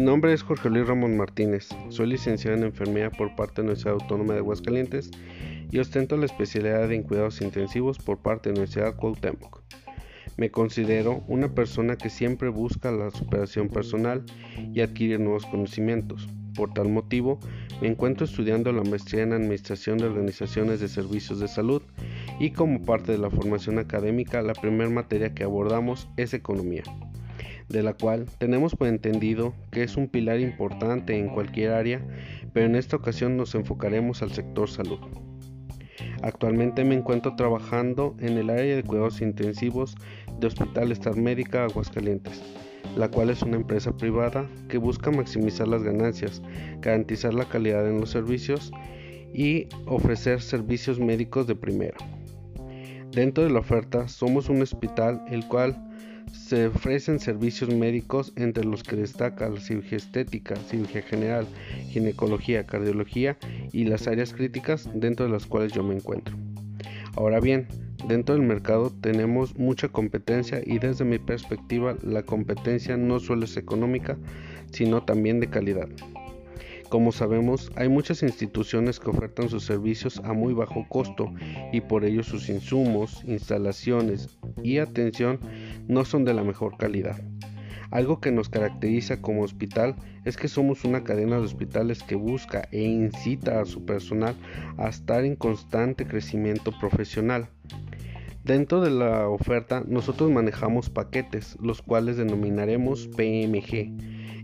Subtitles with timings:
[0.00, 1.68] nombre es Jorge Luis Ramón Martínez.
[1.88, 5.10] Soy licenciado en enfermería por parte de la Universidad Autónoma de Aguascalientes
[5.70, 9.62] y ostento la especialidad en cuidados intensivos por parte de la Universidad Cuauhtémoc.
[10.36, 14.24] Me considero una persona que siempre busca la superación personal
[14.72, 16.28] y adquirir nuevos conocimientos.
[16.56, 17.38] Por tal motivo,
[17.80, 21.82] me encuentro estudiando la maestría en Administración de Organizaciones de Servicios de Salud
[22.40, 26.82] y como parte de la formación académica, la primera materia que abordamos es Economía
[27.68, 32.00] de la cual tenemos por entendido que es un pilar importante en cualquier área,
[32.52, 34.98] pero en esta ocasión nos enfocaremos al sector salud.
[36.22, 39.94] Actualmente me encuentro trabajando en el área de cuidados intensivos
[40.40, 42.42] de Hospital Star Médica Aguascalientes,
[42.96, 46.42] la cual es una empresa privada que busca maximizar las ganancias,
[46.80, 48.72] garantizar la calidad en los servicios
[49.34, 51.96] y ofrecer servicios médicos de primera.
[53.10, 55.76] Dentro de la oferta somos un hospital el cual
[56.34, 61.46] se ofrecen servicios médicos entre los que destaca la cirugía estética, cirugía general,
[61.88, 63.38] ginecología, cardiología
[63.72, 66.36] y las áreas críticas dentro de las cuales yo me encuentro.
[67.16, 67.68] Ahora bien,
[68.08, 73.56] dentro del mercado tenemos mucha competencia y desde mi perspectiva la competencia no solo es
[73.56, 74.18] económica,
[74.72, 75.88] sino también de calidad.
[76.88, 81.32] Como sabemos, hay muchas instituciones que ofertan sus servicios a muy bajo costo
[81.72, 84.28] y por ello sus insumos, instalaciones
[84.62, 85.40] y atención
[85.88, 87.16] no son de la mejor calidad.
[87.90, 92.68] Algo que nos caracteriza como hospital es que somos una cadena de hospitales que busca
[92.72, 94.34] e incita a su personal
[94.78, 97.48] a estar en constante crecimiento profesional.
[98.42, 103.94] Dentro de la oferta nosotros manejamos paquetes, los cuales denominaremos PMG,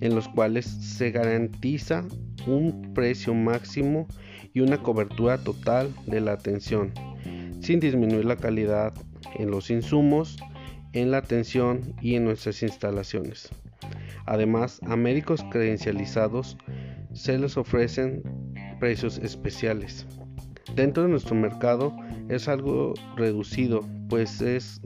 [0.00, 2.04] en los cuales se garantiza
[2.46, 4.06] un precio máximo
[4.54, 6.92] y una cobertura total de la atención,
[7.60, 8.92] sin disminuir la calidad
[9.36, 10.36] en los insumos,
[10.92, 13.48] en la atención y en nuestras instalaciones.
[14.26, 16.56] Además, a médicos credencializados
[17.12, 18.22] se les ofrecen
[18.78, 20.06] precios especiales.
[20.74, 21.96] Dentro de nuestro mercado
[22.28, 24.80] es algo reducido, pues es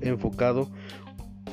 [0.00, 0.68] enfocado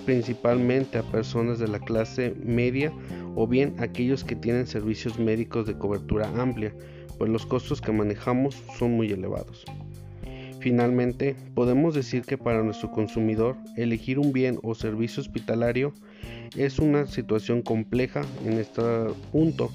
[0.06, 2.94] principalmente a personas de la clase media
[3.35, 6.73] o bien aquellos que tienen servicios médicos de cobertura amplia,
[7.17, 9.66] pues los costos que manejamos son muy elevados.
[10.67, 15.94] Finalmente, podemos decir que para nuestro consumidor elegir un bien o servicio hospitalario
[16.57, 18.81] es una situación compleja en este
[19.31, 19.72] punto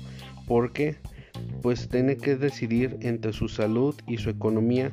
[0.47, 0.97] porque
[1.63, 4.93] pues tiene que decidir entre su salud y su economía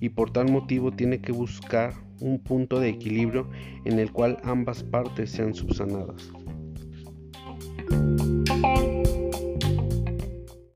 [0.00, 3.48] y por tal motivo tiene que buscar un punto de equilibrio
[3.86, 6.30] en el cual ambas partes sean subsanadas.